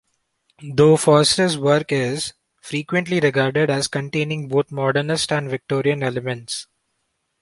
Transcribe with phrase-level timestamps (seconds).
[0.73, 6.65] Though Forster's work is "frequently regarded as containing both modernist and Victorian elements".